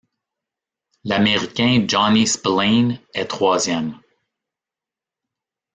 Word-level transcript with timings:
L'Américain 1.03 1.85
Johnny 1.87 2.25
Spillane 2.25 2.97
est 3.13 3.27
troisième. 3.29 3.99